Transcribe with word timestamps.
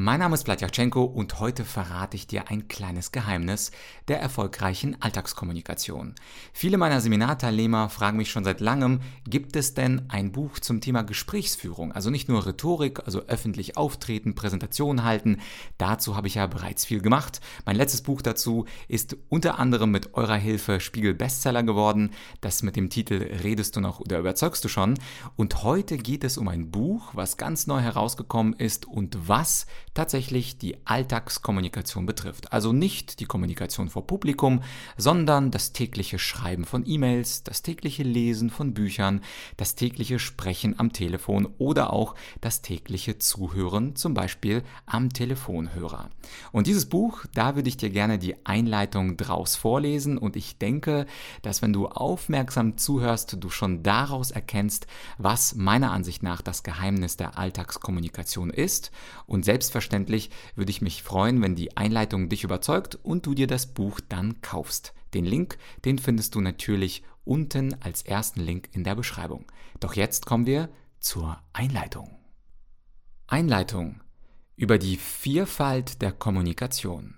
Mein 0.00 0.20
Name 0.20 0.36
ist 0.36 0.44
Vladyachenko 0.44 1.02
und 1.02 1.40
heute 1.40 1.64
verrate 1.64 2.14
ich 2.14 2.28
dir 2.28 2.48
ein 2.50 2.68
kleines 2.68 3.10
Geheimnis 3.10 3.72
der 4.06 4.20
erfolgreichen 4.20 4.96
Alltagskommunikation. 5.02 6.14
Viele 6.52 6.78
meiner 6.78 7.00
Seminarteilnehmer 7.00 7.88
fragen 7.88 8.16
mich 8.16 8.30
schon 8.30 8.44
seit 8.44 8.60
langem, 8.60 9.00
gibt 9.28 9.56
es 9.56 9.74
denn 9.74 10.02
ein 10.08 10.30
Buch 10.30 10.60
zum 10.60 10.80
Thema 10.80 11.02
Gesprächsführung? 11.02 11.90
Also 11.90 12.10
nicht 12.10 12.28
nur 12.28 12.46
Rhetorik, 12.46 13.00
also 13.06 13.22
öffentlich 13.26 13.76
auftreten, 13.76 14.36
Präsentationen 14.36 15.02
halten. 15.02 15.38
Dazu 15.78 16.14
habe 16.14 16.28
ich 16.28 16.36
ja 16.36 16.46
bereits 16.46 16.84
viel 16.84 17.00
gemacht. 17.00 17.40
Mein 17.66 17.74
letztes 17.74 18.02
Buch 18.02 18.22
dazu 18.22 18.66
ist 18.86 19.16
unter 19.28 19.58
anderem 19.58 19.90
mit 19.90 20.14
eurer 20.14 20.36
Hilfe 20.36 20.78
Spiegel 20.78 21.12
Bestseller 21.12 21.64
geworden. 21.64 22.12
Das 22.40 22.62
mit 22.62 22.76
dem 22.76 22.88
Titel 22.88 23.14
Redest 23.42 23.74
du 23.74 23.80
noch 23.80 23.98
oder 23.98 24.20
überzeugst 24.20 24.64
du 24.64 24.68
schon? 24.68 24.94
Und 25.34 25.64
heute 25.64 25.98
geht 25.98 26.22
es 26.22 26.38
um 26.38 26.46
ein 26.46 26.70
Buch, 26.70 27.10
was 27.14 27.36
ganz 27.36 27.66
neu 27.66 27.80
herausgekommen 27.80 28.52
ist 28.52 28.86
und 28.86 29.26
was 29.26 29.66
tatsächlich 29.94 30.58
die 30.58 30.76
Alltagskommunikation 30.84 32.06
betrifft. 32.06 32.52
Also 32.52 32.72
nicht 32.72 33.20
die 33.20 33.24
Kommunikation 33.24 33.88
vor 33.88 34.06
Publikum, 34.06 34.62
sondern 34.96 35.50
das 35.50 35.72
tägliche 35.72 36.18
Schreiben 36.18 36.64
von 36.64 36.84
E-Mails, 36.86 37.42
das 37.42 37.62
tägliche 37.62 38.02
Lesen 38.02 38.50
von 38.50 38.74
Büchern, 38.74 39.22
das 39.56 39.74
tägliche 39.74 40.18
Sprechen 40.18 40.78
am 40.78 40.92
Telefon 40.92 41.48
oder 41.58 41.92
auch 41.92 42.14
das 42.40 42.62
tägliche 42.62 43.18
Zuhören, 43.18 43.96
zum 43.96 44.14
Beispiel 44.14 44.62
am 44.86 45.12
Telefonhörer. 45.12 46.10
Und 46.52 46.66
dieses 46.66 46.86
Buch, 46.86 47.24
da 47.34 47.56
würde 47.56 47.68
ich 47.68 47.76
dir 47.76 47.90
gerne 47.90 48.18
die 48.18 48.46
Einleitung 48.46 49.16
draus 49.16 49.56
vorlesen 49.56 50.18
und 50.18 50.36
ich 50.36 50.58
denke, 50.58 51.06
dass 51.42 51.62
wenn 51.62 51.72
du 51.72 51.88
aufmerksam 51.88 52.76
zuhörst, 52.76 53.36
du 53.40 53.50
schon 53.50 53.82
daraus 53.82 54.30
erkennst, 54.30 54.86
was 55.16 55.54
meiner 55.54 55.92
Ansicht 55.92 56.22
nach 56.22 56.42
das 56.42 56.62
Geheimnis 56.62 57.16
der 57.16 57.38
Alltagskommunikation 57.38 58.50
ist 58.50 58.90
und 59.26 59.44
selbstverständlich 59.44 59.77
Selbstverständlich 59.78 60.30
würde 60.56 60.72
ich 60.72 60.82
mich 60.82 61.04
freuen, 61.04 61.40
wenn 61.40 61.54
die 61.54 61.76
Einleitung 61.76 62.28
dich 62.28 62.42
überzeugt 62.42 62.98
und 63.04 63.26
du 63.26 63.34
dir 63.34 63.46
das 63.46 63.66
Buch 63.66 64.00
dann 64.00 64.40
kaufst. 64.40 64.92
Den 65.14 65.24
Link, 65.24 65.56
den 65.84 66.00
findest 66.00 66.34
du 66.34 66.40
natürlich 66.40 67.04
unten 67.24 67.80
als 67.80 68.02
ersten 68.02 68.40
Link 68.40 68.70
in 68.72 68.82
der 68.82 68.96
Beschreibung. 68.96 69.46
Doch 69.78 69.94
jetzt 69.94 70.26
kommen 70.26 70.46
wir 70.46 70.68
zur 70.98 71.38
Einleitung. 71.52 72.10
Einleitung 73.28 74.00
über 74.56 74.78
die 74.78 74.96
Vielfalt 74.96 76.02
der 76.02 76.10
Kommunikation. 76.10 77.14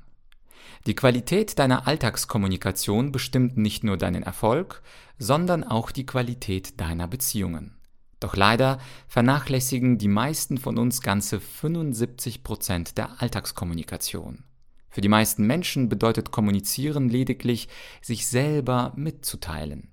Die 0.86 0.94
Qualität 0.94 1.58
deiner 1.58 1.86
Alltagskommunikation 1.86 3.10
bestimmt 3.10 3.56
nicht 3.56 3.84
nur 3.84 3.96
deinen 3.96 4.22
Erfolg, 4.22 4.82
sondern 5.18 5.64
auch 5.64 5.92
die 5.92 6.04
Qualität 6.04 6.78
deiner 6.78 7.08
Beziehungen. 7.08 7.79
Doch 8.20 8.36
leider 8.36 8.78
vernachlässigen 9.08 9.96
die 9.96 10.08
meisten 10.08 10.58
von 10.58 10.78
uns 10.78 11.00
ganze 11.00 11.40
75 11.40 12.42
Prozent 12.44 12.98
der 12.98 13.20
Alltagskommunikation. 13.22 14.44
Für 14.90 15.00
die 15.00 15.08
meisten 15.08 15.46
Menschen 15.46 15.88
bedeutet 15.88 16.30
Kommunizieren 16.30 17.08
lediglich, 17.08 17.68
sich 18.02 18.26
selber 18.26 18.92
mitzuteilen. 18.96 19.88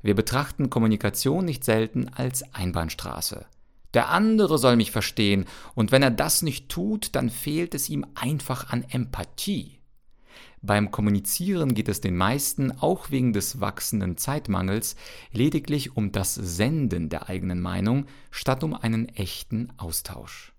Wir 0.00 0.14
betrachten 0.14 0.70
Kommunikation 0.70 1.44
nicht 1.44 1.64
selten 1.64 2.08
als 2.08 2.54
Einbahnstraße. 2.54 3.46
Der 3.94 4.10
andere 4.10 4.58
soll 4.58 4.76
mich 4.76 4.90
verstehen, 4.90 5.46
und 5.74 5.92
wenn 5.92 6.02
er 6.02 6.10
das 6.10 6.42
nicht 6.42 6.68
tut, 6.68 7.14
dann 7.16 7.30
fehlt 7.30 7.74
es 7.74 7.88
ihm 7.88 8.06
einfach 8.14 8.70
an 8.70 8.84
Empathie. 8.88 9.77
Beim 10.60 10.90
Kommunizieren 10.90 11.74
geht 11.74 11.88
es 11.88 12.00
den 12.00 12.16
meisten, 12.16 12.72
auch 12.72 13.10
wegen 13.10 13.32
des 13.32 13.60
wachsenden 13.60 14.16
Zeitmangels, 14.16 14.96
lediglich 15.32 15.96
um 15.96 16.10
das 16.10 16.34
Senden 16.34 17.08
der 17.08 17.28
eigenen 17.28 17.60
Meinung 17.60 18.06
statt 18.30 18.64
um 18.64 18.74
einen 18.74 19.08
echten 19.10 19.72
Austausch. 19.76 20.52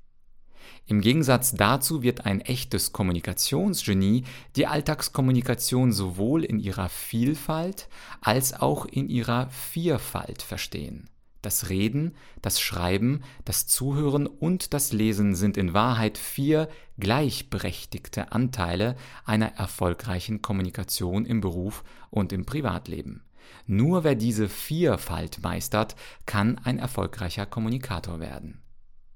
Im 0.85 1.01
Gegensatz 1.01 1.51
dazu 1.51 2.01
wird 2.01 2.25
ein 2.25 2.41
echtes 2.41 2.93
Kommunikationsgenie 2.93 4.23
die 4.55 4.65
Alltagskommunikation 4.65 5.91
sowohl 5.91 6.43
in 6.43 6.59
ihrer 6.59 6.89
Vielfalt 6.89 7.89
als 8.21 8.53
auch 8.53 8.85
in 8.85 9.07
ihrer 9.07 9.49
Vierfalt 9.51 10.41
verstehen. 10.41 11.09
Das 11.41 11.69
Reden, 11.69 12.15
das 12.41 12.59
Schreiben, 12.59 13.23
das 13.45 13.65
Zuhören 13.65 14.27
und 14.27 14.73
das 14.73 14.91
Lesen 14.91 15.35
sind 15.35 15.55
in 15.55 15.73
Wahrheit 15.73 16.17
vier 16.17 16.67
gleichberechtigte 16.99 18.33
Anteile 18.33 18.95
einer 19.23 19.53
erfolgreichen 19.55 20.41
Kommunikation 20.41 21.25
im 21.25 21.39
Beruf 21.39 21.83
und 22.09 22.33
im 22.33 22.45
Privatleben. 22.45 23.23
Nur 23.65 24.03
wer 24.03 24.15
diese 24.15 24.49
Vierfalt 24.49 25.41
meistert, 25.41 25.95
kann 26.25 26.59
ein 26.63 26.77
erfolgreicher 26.77 27.45
Kommunikator 27.45 28.19
werden. 28.19 28.61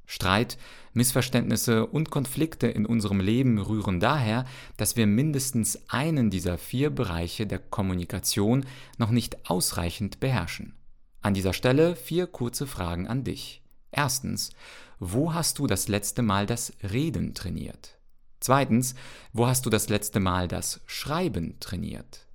Streit, 0.05 0.57
Missverständnisse 0.93 1.87
und 1.87 2.11
Konflikte 2.11 2.67
in 2.67 2.85
unserem 2.85 3.19
Leben 3.19 3.57
rühren 3.57 3.99
daher, 3.99 4.45
dass 4.77 4.95
wir 4.95 5.07
mindestens 5.07 5.89
einen 5.89 6.29
dieser 6.29 6.57
vier 6.57 6.89
Bereiche 6.89 7.47
der 7.47 7.59
Kommunikation 7.59 8.65
noch 8.97 9.09
nicht 9.09 9.49
ausreichend 9.49 10.19
beherrschen. 10.19 10.75
An 11.23 11.33
dieser 11.33 11.53
Stelle 11.53 11.95
vier 11.95 12.27
kurze 12.27 12.67
Fragen 12.67 13.07
an 13.07 13.23
dich. 13.23 13.63
Erstens, 13.91 14.51
wo 14.99 15.33
hast 15.33 15.57
du 15.57 15.67
das 15.67 15.87
letzte 15.87 16.21
Mal 16.21 16.45
das 16.45 16.73
Reden 16.83 17.33
trainiert? 17.33 17.97
Zweitens, 18.41 18.93
wo 19.31 19.47
hast 19.47 19.65
du 19.65 19.69
das 19.69 19.87
letzte 19.87 20.19
Mal 20.19 20.49
das 20.49 20.81
Schreiben 20.85 21.61
trainiert? 21.61 22.27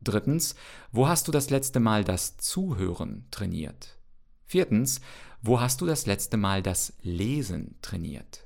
Drittens, 0.00 0.54
wo 0.92 1.08
hast 1.08 1.26
du 1.26 1.32
das 1.32 1.50
letzte 1.50 1.80
Mal 1.80 2.04
das 2.04 2.36
Zuhören 2.36 3.26
trainiert? 3.32 3.98
Viertens, 4.44 5.00
wo 5.42 5.60
hast 5.60 5.80
du 5.80 5.86
das 5.86 6.06
letzte 6.06 6.36
Mal 6.36 6.62
das 6.62 6.92
Lesen 7.02 7.74
trainiert? 7.82 8.45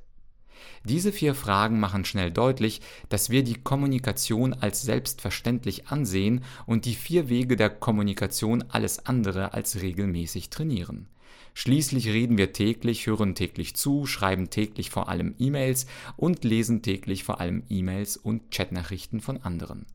Diese 0.85 1.13
vier 1.13 1.35
Fragen 1.35 1.81
machen 1.81 2.05
schnell 2.05 2.31
deutlich, 2.31 2.81
dass 3.09 3.31
wir 3.31 3.43
die 3.43 3.55
Kommunikation 3.55 4.55
als 4.55 4.83
selbstverständlich 4.83 5.89
ansehen 5.89 6.43
und 6.67 6.85
die 6.85 6.95
vier 6.95 7.29
Wege 7.29 7.57
der 7.57 7.71
Kommunikation 7.71 8.65
alles 8.69 9.07
andere 9.07 9.53
als 9.55 9.83
regelmäßig 9.83 10.51
trainieren. 10.51 11.09
Schließlich 11.55 12.09
reden 12.09 12.39
wir 12.39 12.53
täglich, 12.53 13.07
hören 13.07 13.35
täglich 13.35 13.75
zu, 13.75 14.07
schreiben 14.07 14.51
täglich 14.51 14.91
vor 14.91 15.09
allem 15.09 15.35
E-Mails 15.39 15.87
und 16.17 16.45
lesen 16.45 16.83
täglich 16.83 17.25
vor 17.25 17.41
allem 17.41 17.65
E-Mails 17.69 18.17
und 18.17 18.51
Chatnachrichten 18.51 19.21
von 19.21 19.39
anderen. 19.43 19.87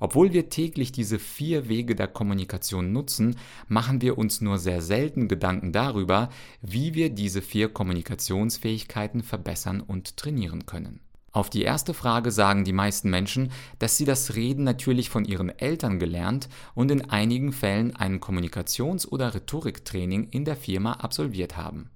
Obwohl 0.00 0.32
wir 0.32 0.48
täglich 0.48 0.92
diese 0.92 1.18
vier 1.18 1.68
Wege 1.68 1.94
der 1.94 2.08
Kommunikation 2.08 2.92
nutzen, 2.92 3.36
machen 3.66 4.00
wir 4.00 4.18
uns 4.18 4.40
nur 4.40 4.58
sehr 4.58 4.80
selten 4.80 5.28
Gedanken 5.28 5.72
darüber, 5.72 6.30
wie 6.62 6.94
wir 6.94 7.10
diese 7.10 7.42
vier 7.42 7.68
Kommunikationsfähigkeiten 7.68 9.22
verbessern 9.22 9.80
und 9.80 10.16
trainieren 10.16 10.66
können. 10.66 11.00
Auf 11.30 11.50
die 11.50 11.62
erste 11.62 11.94
Frage 11.94 12.30
sagen 12.30 12.64
die 12.64 12.72
meisten 12.72 13.10
Menschen, 13.10 13.52
dass 13.78 13.96
sie 13.96 14.04
das 14.04 14.34
Reden 14.34 14.64
natürlich 14.64 15.10
von 15.10 15.24
ihren 15.24 15.50
Eltern 15.50 15.98
gelernt 15.98 16.48
und 16.74 16.90
in 16.90 17.10
einigen 17.10 17.52
Fällen 17.52 17.94
ein 17.94 18.20
Kommunikations- 18.20 19.06
oder 19.06 19.34
Rhetoriktraining 19.34 20.28
in 20.30 20.44
der 20.44 20.56
Firma 20.56 20.94
absolviert 20.94 21.56
haben. 21.56 21.90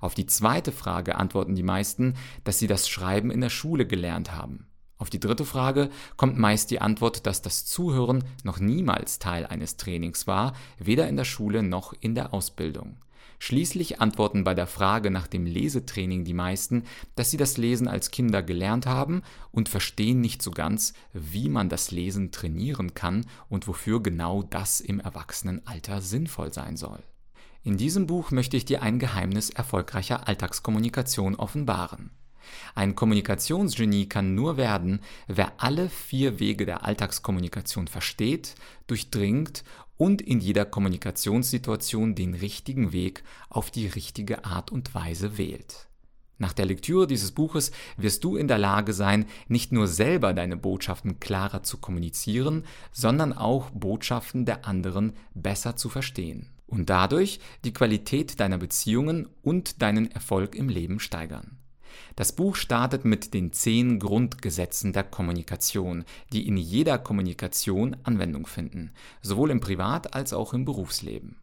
Auf 0.00 0.14
die 0.14 0.26
zweite 0.26 0.70
Frage 0.70 1.16
antworten 1.16 1.54
die 1.54 1.62
meisten, 1.62 2.14
dass 2.44 2.58
sie 2.58 2.66
das 2.66 2.88
Schreiben 2.88 3.30
in 3.30 3.40
der 3.40 3.50
Schule 3.50 3.86
gelernt 3.86 4.32
haben. 4.32 4.66
Auf 5.04 5.10
die 5.10 5.20
dritte 5.20 5.44
Frage 5.44 5.90
kommt 6.16 6.38
meist 6.38 6.70
die 6.70 6.80
Antwort, 6.80 7.26
dass 7.26 7.42
das 7.42 7.66
Zuhören 7.66 8.24
noch 8.42 8.58
niemals 8.58 9.18
Teil 9.18 9.44
eines 9.44 9.76
Trainings 9.76 10.26
war, 10.26 10.54
weder 10.78 11.06
in 11.08 11.16
der 11.18 11.26
Schule 11.26 11.62
noch 11.62 11.92
in 12.00 12.14
der 12.14 12.32
Ausbildung. 12.32 12.96
Schließlich 13.38 14.00
antworten 14.00 14.44
bei 14.44 14.54
der 14.54 14.66
Frage 14.66 15.10
nach 15.10 15.26
dem 15.26 15.44
Lesetraining 15.44 16.24
die 16.24 16.32
meisten, 16.32 16.84
dass 17.16 17.30
sie 17.30 17.36
das 17.36 17.58
Lesen 17.58 17.86
als 17.86 18.12
Kinder 18.12 18.42
gelernt 18.42 18.86
haben 18.86 19.20
und 19.50 19.68
verstehen 19.68 20.22
nicht 20.22 20.40
so 20.40 20.50
ganz, 20.50 20.94
wie 21.12 21.50
man 21.50 21.68
das 21.68 21.90
Lesen 21.90 22.30
trainieren 22.32 22.94
kann 22.94 23.26
und 23.50 23.68
wofür 23.68 24.02
genau 24.02 24.42
das 24.42 24.80
im 24.80 25.00
Erwachsenenalter 25.00 26.00
sinnvoll 26.00 26.50
sein 26.50 26.78
soll. 26.78 27.02
In 27.62 27.76
diesem 27.76 28.06
Buch 28.06 28.30
möchte 28.30 28.56
ich 28.56 28.64
dir 28.64 28.80
ein 28.80 28.98
Geheimnis 28.98 29.50
erfolgreicher 29.50 30.26
Alltagskommunikation 30.26 31.34
offenbaren. 31.34 32.10
Ein 32.74 32.94
Kommunikationsgenie 32.94 34.08
kann 34.08 34.34
nur 34.34 34.56
werden, 34.56 35.00
wer 35.26 35.52
alle 35.58 35.88
vier 35.88 36.40
Wege 36.40 36.66
der 36.66 36.84
Alltagskommunikation 36.84 37.88
versteht, 37.88 38.54
durchdringt 38.86 39.64
und 39.96 40.22
in 40.22 40.40
jeder 40.40 40.64
Kommunikationssituation 40.64 42.14
den 42.14 42.34
richtigen 42.34 42.92
Weg 42.92 43.22
auf 43.48 43.70
die 43.70 43.86
richtige 43.86 44.44
Art 44.44 44.72
und 44.72 44.94
Weise 44.94 45.38
wählt. 45.38 45.88
Nach 46.36 46.52
der 46.52 46.66
Lektüre 46.66 47.06
dieses 47.06 47.30
Buches 47.30 47.70
wirst 47.96 48.24
du 48.24 48.36
in 48.36 48.48
der 48.48 48.58
Lage 48.58 48.92
sein, 48.92 49.26
nicht 49.46 49.70
nur 49.70 49.86
selber 49.86 50.34
deine 50.34 50.56
Botschaften 50.56 51.20
klarer 51.20 51.62
zu 51.62 51.78
kommunizieren, 51.78 52.64
sondern 52.90 53.32
auch 53.32 53.70
Botschaften 53.70 54.44
der 54.44 54.66
anderen 54.66 55.12
besser 55.34 55.76
zu 55.76 55.88
verstehen 55.88 56.50
und 56.66 56.90
dadurch 56.90 57.38
die 57.64 57.72
Qualität 57.72 58.40
deiner 58.40 58.58
Beziehungen 58.58 59.28
und 59.42 59.80
deinen 59.80 60.10
Erfolg 60.10 60.56
im 60.56 60.68
Leben 60.68 60.98
steigern. 60.98 61.58
Das 62.16 62.32
Buch 62.32 62.56
startet 62.56 63.04
mit 63.04 63.34
den 63.34 63.52
zehn 63.52 63.98
Grundgesetzen 63.98 64.92
der 64.92 65.04
Kommunikation, 65.04 66.04
die 66.32 66.46
in 66.46 66.56
jeder 66.56 66.98
Kommunikation 66.98 67.96
Anwendung 68.02 68.46
finden, 68.46 68.92
sowohl 69.22 69.50
im 69.50 69.60
Privat- 69.60 70.14
als 70.14 70.32
auch 70.32 70.54
im 70.54 70.64
Berufsleben. 70.64 71.36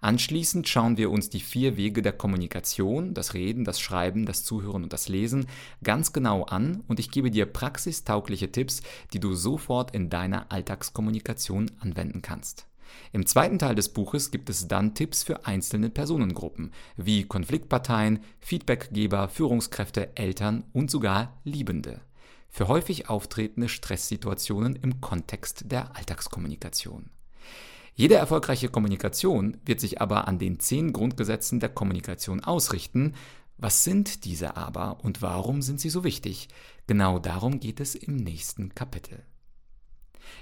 Anschließend 0.00 0.68
schauen 0.68 0.96
wir 0.96 1.10
uns 1.10 1.30
die 1.30 1.40
vier 1.40 1.76
Wege 1.76 2.02
der 2.02 2.12
Kommunikation, 2.12 3.14
das 3.14 3.34
Reden, 3.34 3.64
das 3.64 3.80
Schreiben, 3.80 4.26
das 4.26 4.44
Zuhören 4.44 4.82
und 4.82 4.92
das 4.92 5.08
Lesen, 5.08 5.46
ganz 5.82 6.12
genau 6.12 6.44
an 6.44 6.82
und 6.86 7.00
ich 7.00 7.10
gebe 7.10 7.30
dir 7.30 7.46
praxistaugliche 7.46 8.52
Tipps, 8.52 8.82
die 9.12 9.20
du 9.20 9.34
sofort 9.34 9.94
in 9.94 10.10
deiner 10.10 10.52
Alltagskommunikation 10.52 11.70
anwenden 11.80 12.22
kannst. 12.22 12.66
Im 13.12 13.26
zweiten 13.26 13.58
Teil 13.58 13.74
des 13.74 13.88
Buches 13.90 14.30
gibt 14.30 14.50
es 14.50 14.68
dann 14.68 14.94
Tipps 14.94 15.22
für 15.22 15.46
einzelne 15.46 15.90
Personengruppen, 15.90 16.72
wie 16.96 17.24
Konfliktparteien, 17.24 18.20
Feedbackgeber, 18.40 19.28
Führungskräfte, 19.28 20.16
Eltern 20.16 20.64
und 20.72 20.90
sogar 20.90 21.40
Liebende, 21.44 22.00
für 22.48 22.68
häufig 22.68 23.08
auftretende 23.08 23.68
Stresssituationen 23.68 24.76
im 24.76 25.00
Kontext 25.00 25.70
der 25.70 25.96
Alltagskommunikation. 25.96 27.10
Jede 27.94 28.16
erfolgreiche 28.16 28.68
Kommunikation 28.68 29.56
wird 29.64 29.80
sich 29.80 30.02
aber 30.02 30.28
an 30.28 30.38
den 30.38 30.60
zehn 30.60 30.92
Grundgesetzen 30.92 31.60
der 31.60 31.70
Kommunikation 31.70 32.44
ausrichten. 32.44 33.14
Was 33.56 33.84
sind 33.84 34.26
diese 34.26 34.56
aber 34.58 35.02
und 35.02 35.22
warum 35.22 35.62
sind 35.62 35.80
sie 35.80 35.88
so 35.88 36.04
wichtig? 36.04 36.48
Genau 36.86 37.18
darum 37.18 37.58
geht 37.58 37.80
es 37.80 37.94
im 37.94 38.16
nächsten 38.16 38.74
Kapitel. 38.74 39.24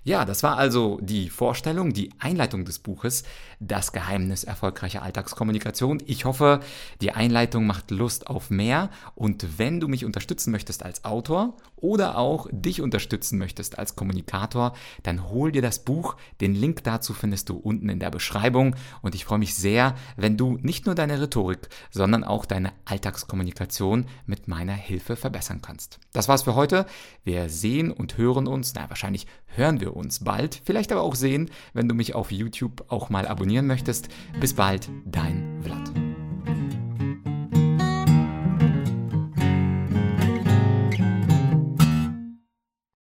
Ja, 0.03 0.25
das 0.25 0.43
war 0.43 0.57
also 0.57 0.99
die 1.01 1.31
Vorstellung, 1.31 1.93
die 1.93 2.11
Einleitung 2.19 2.65
des 2.65 2.79
Buches, 2.79 3.25
Das 3.61 3.93
Geheimnis 3.93 4.45
erfolgreicher 4.45 5.03
Alltagskommunikation. 5.03 6.03
Ich 6.07 6.25
hoffe, 6.25 6.61
die 7.01 7.13
Einleitung 7.13 7.67
macht 7.67 7.91
Lust 7.91 8.27
auf 8.27 8.51
mehr 8.51 8.91
und 9.15 9.59
wenn 9.59 9.81
du 9.81 9.89
mich 9.89 10.05
unterstützen 10.05 10.51
möchtest 10.51 10.83
als 10.83 11.05
Autor 11.05 11.57
oder 11.85 12.17
auch 12.17 12.49
dich 12.51 12.81
unterstützen 12.81 13.39
möchtest 13.39 13.79
als 13.79 13.95
Kommunikator, 13.95 14.73
dann 15.03 15.29
hol 15.29 15.53
dir 15.53 15.61
das 15.61 15.85
Buch. 15.85 16.17
Den 16.41 16.55
Link 16.55 16.83
dazu 16.83 17.13
findest 17.13 17.51
du 17.51 17.57
unten 17.57 17.91
in 17.91 18.01
der 18.01 18.11
Beschreibung 18.11 18.75
und 19.03 19.15
ich 19.15 19.27
freue 19.27 19.39
mich 19.39 19.55
sehr, 19.55 19.95
wenn 20.17 20.39
du 20.39 20.57
nicht 20.63 20.87
nur 20.87 20.95
deine 20.95 21.21
Rhetorik, 21.21 21.69
sondern 21.91 22.25
auch 22.25 22.47
deine 22.47 22.73
Alltagskommunikation 22.87 24.07
mit 24.25 24.49
meiner 24.49 24.73
Hilfe 24.73 25.15
verbessern 25.15 25.61
kannst. 25.61 26.01
Das 26.15 26.27
war's 26.27 26.45
für 26.45 26.55
heute. 26.55 26.87
Wir 27.23 27.51
sehen 27.51 27.91
und 27.93 28.17
hören 28.17 28.47
uns, 28.47 28.73
na 28.75 28.89
wahrscheinlich 28.89 29.27
hören 29.49 29.81
wir 29.81 29.95
uns 29.95 30.25
bald, 30.25 30.63
vielleicht 30.65 30.91
aber 30.91 31.03
auch 31.03 31.15
sehen, 31.15 31.51
wenn 31.75 31.87
du 31.87 31.95
mich 31.95 32.15
auf 32.15 32.33
YouTube 32.33 32.87
auch 32.89 33.11
mal 33.11 33.29
abonnieren 33.29 33.67
möchtest. 33.67 34.09
Bis 34.41 34.55
bald, 34.55 34.89
dein. 35.05 35.54